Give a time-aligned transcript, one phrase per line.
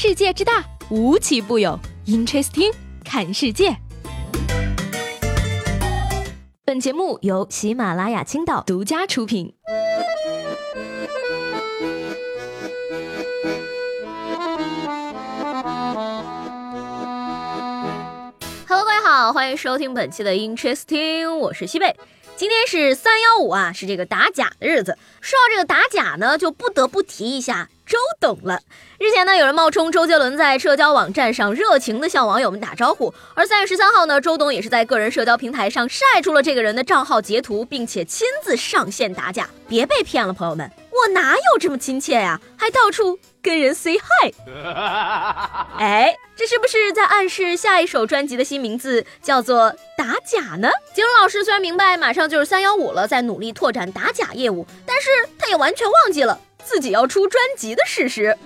[0.00, 1.76] 世界之大，无奇不有。
[2.06, 2.72] Interesting，
[3.04, 3.76] 看世界。
[6.64, 9.56] 本节目由喜马拉雅青岛独家出品。
[18.68, 21.96] Hello，各位好，欢迎收听本期的 Interesting，我是西贝。
[22.36, 24.96] 今天是三幺五啊，是这个打假的日子。
[25.20, 28.60] 说到这个打假呢，就不得不提一下周董了。
[28.98, 33.12] 日前呢，有人冒充周杰伦在社交网站上热情的向网友们打招呼。
[33.34, 39.48] 而三月十三号呢，周董也是在个人社交平台上晒出了这个人的账号截图，并且亲自上线打假。
[39.66, 42.38] 别被骗了，朋友们，我哪有这么亲切呀？
[42.58, 44.34] 还到处跟人 say hi。
[45.78, 50.68] 哎，这是不是在暗示下一首专辑的新名字叫做打假呢？
[50.92, 58.36] 杰伦老师虽然明白马上就是三幺五了，在努力拓展打假业务，但是他也完全忘记了自己要出专辑的事实。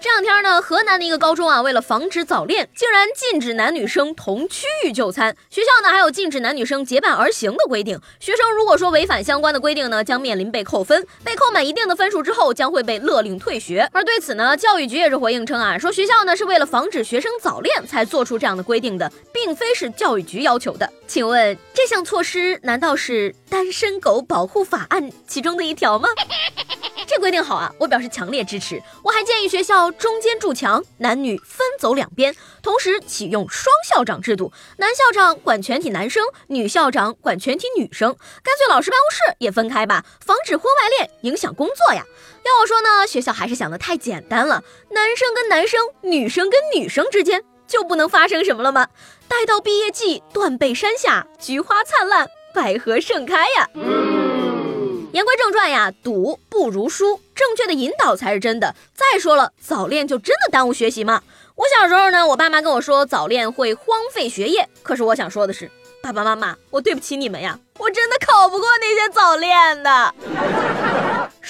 [0.00, 5.36] 这两天呢，河南的一个高中啊，为了防止早恋，竟然禁止男女生同区域就餐。
[5.50, 8.00] 学校呢还有禁止男女生结伴而行的规定。
[8.18, 13.86] 学生如果说违反相关的规定呢，将面临被扣分，被扣满一定的分数之后，将会被勒令退学。
[13.92, 20.88] 而对此呢，教育局也是回应称啊，说学校呢是为了防止学生早恋才做出这样的规定的，并非是教育局要求的。
[21.06, 26.08] 请问这项措施难道是单身狗保护法案其中的一条吗？
[27.10, 28.80] 这规定好啊，我表示强烈支持。
[29.02, 38.14] 我还建议学校中间筑墙，男女分走两边，同时启用双校长制度，男校长管全体男生，女校长管全体女生。
[38.44, 42.04] 干脆老师办公室也分开吧，防止婚外恋影响工作呀。
[42.44, 48.86] 要我说呢，学校还是想的太简单了，男生跟男生，女生跟女生之间就不能发生什么了吗？
[49.26, 53.68] 待到毕业季，断背山下，菊花灿烂，百合盛开呀。
[55.12, 58.74] 言归正传呀，赌不如输，正确的引导才是真的。
[58.94, 61.22] 再说了，早恋就真的耽误学习吗？
[61.56, 65.70] 我小时候呢，我爸妈跟我说早恋会荒废学业，可是我想说的是，
[66.00, 70.14] 爸爸妈妈，我对不起你们呀，我真的考不过那些早恋的。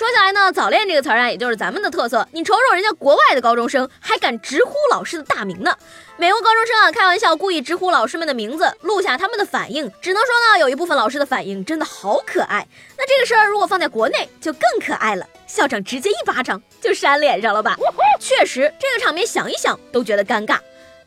[0.00, 2.26] 说起来呢，早恋这个词儿啊，也就是咱们的特色。
[2.32, 5.76] 你瞅瞅人家国外的高中生，还敢直呼老师的大名呢。
[6.16, 9.92] 美国高中生啊，开玩笑故意直呼老师们的名字，录下他们的反应。
[10.00, 12.66] 只能说呢，有一部分老师的反应真的好可爱。
[12.96, 15.26] 那这个事儿如果放在国内，就更可爱了。
[15.46, 17.76] 校长直接一巴掌就扇脸上了吧？
[18.18, 20.56] 确实，这个场面想一想都觉得尴尬。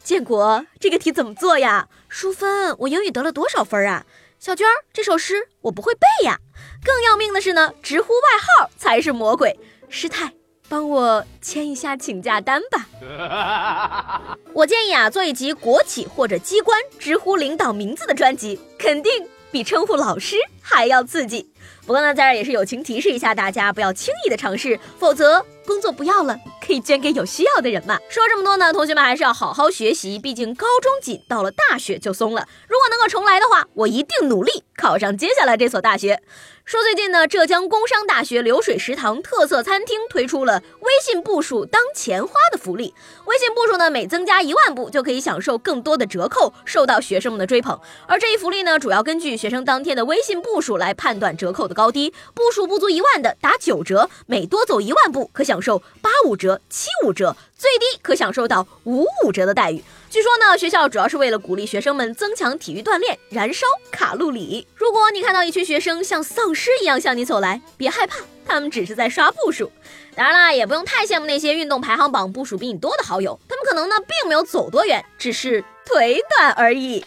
[0.03, 1.87] 建国，这个题怎么做呀？
[2.09, 4.05] 淑芬，我英语得了多少分啊？
[4.43, 6.37] 小娟，这首诗我不会背呀。
[6.83, 9.57] 更要命的是呢，直呼外号才是魔鬼。
[9.87, 10.33] 师太，
[10.67, 14.35] 帮我签一下请假单吧。
[14.51, 21.49] 我建议啊，做一集国企或者机关直呼领导名字的专辑，肯定比称呼老师还要刺激。
[21.85, 27.99] 不过呢，在这也是友情提示一下大家，不要轻易的尝试，否则工作不要了，可以捐给有需要的人嘛。
[28.09, 32.47] 说这么多呢，同学们还是要好好学习，毕竟高中紧，到了大学就松了。
[32.67, 36.21] 如果能够重来的话，我一定努力考上接下来这所大学。
[36.65, 42.93] 说最近呢，浙江工商大学流水食堂特色餐厅推出了微信步数当钱花的福利。
[43.25, 47.77] 微信步数呢，每增加一万步就可以享受更多的折扣，受到学生们的追捧。
[48.07, 52.13] 而这一福利呢，主要根据学生当天的微信步数来判断折扣的高低。
[52.33, 59.83] 步数不足一万的打九折，每多走一万步可享受八五折、七五折，最低可享受到五五折的待遇。
[60.13, 64.67] 据说呢，学校主要是为了鼓励学生们增强体育锻炼，燃烧卡路里。
[64.75, 69.71] 如果你看到一群学生像丧尸一样向你走来，别害怕，他们只是在刷步数。
[70.15, 77.03] 当然啦，也不用太羡慕那些运动排行榜步数比你多的好友，他们可能呢并没有走多远，只是腿短而已。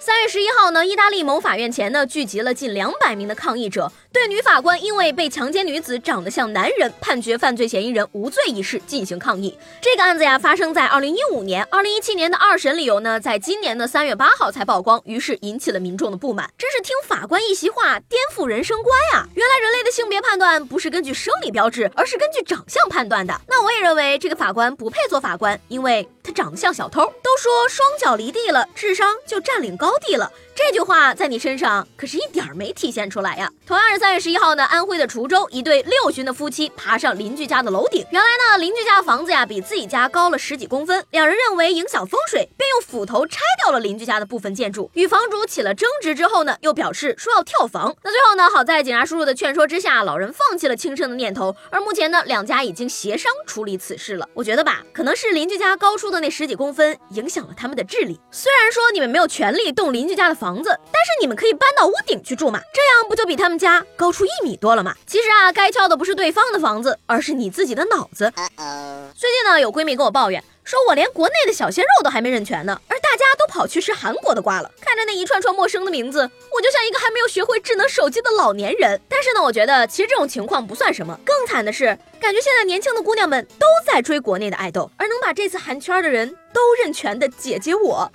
[0.00, 9.58] 三月十一号呢，意大利某法院前呢聚集了近两百名的抗议者，对女法官因为被强奸女子长得像男人，判决犯罪嫌疑人无罪一事进行抗议。
[9.80, 16.50] 这个案子呀，发生在二零一五年，二零一七年的二审理由呢，在今年的三月八号才曝光，于是引起了民众的不满。
[16.58, 19.26] 真是听法官一席话，颠覆人生观啊！
[19.34, 23.40] 原来人类的性别判断不是根据生理标志，而是根据长相判断的。
[23.48, 27.02] 那我也认为这个法官不配做法官，因为他长得像小偷。
[27.22, 29.72] 都说双脚离地了，智商就占领。
[29.74, 33.50] 高地了，这句话在你身上可是一点儿没体现出来呀。
[33.66, 44.90] 同样是三月十一号呢，安徽的滁州一对六旬的夫妻爬上邻居家的楼顶，原来呢邻居家的房子呀比自己家高了十几公分，两人认为影响风水，便用斧头拆掉了邻居家的部分建筑。
[44.94, 47.96] 与房主起了争执之后呢，又表示说要跳房。
[48.02, 51.56] 那最后呢，好在警察叔叔的劝说之下，老人放弃了轻生的念头。
[51.70, 54.28] 而目前呢，两家已经协商处理此事了。
[54.34, 58.20] 我觉得吧，可能是邻居家高出的那十几公分影响了他们的智力。
[58.30, 64.92] 虽然说你们没有权利动邻居家的房子，但是你们可以搬到屋顶去住嘛，这样不就比他们家高出一米多了吗？
[65.06, 68.32] 其实啊，该敲的不是对方的房子，而是你自己的脑子。
[69.14, 70.42] 最近呢，有闺蜜跟我抱怨。
[70.64, 74.70] 说我连国内的小鲜肉都还没认全呢，而大家都跑去吃韩国的瓜了。
[74.80, 79.00] 看着那一串串陌生的名字，我就像一个还没有学会智能手机的老年人。
[79.08, 81.86] 但是呢，我觉得其实这种情况不算什么，更惨的是，
[82.20, 88.10] 感觉现在年轻的姑娘们都在追国内的爱豆，而能把这次韩圈的人都认全的姐姐我，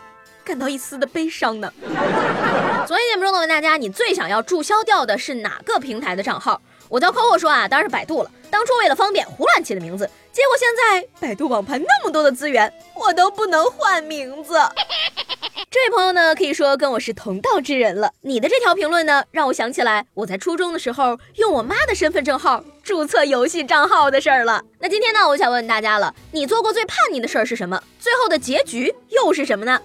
[0.48, 1.70] 感到一丝的悲伤呢。
[2.88, 6.62] 昨天节目中呢，问大家你最想要注销掉的是哪个平台的账号？
[6.88, 8.32] 我叫 Coco 说啊，当然是百度了。
[8.50, 14.54] 当初为了方便胡乱起的名字，结果现在百度网盘那么多的资源，我都不能换名字。
[15.70, 18.14] 这位朋友呢，可以说跟我是同道之人了。
[18.22, 24.64] 你的这条评论呢，让我想起来我在初中的时候用我妈的身份证号注册游戏账号的事儿了。
[24.80, 27.84] 那今天呢，我想问大家了，你做过最叛逆的事儿是什么？
[28.00, 29.82] 最后的结局又是什么呢？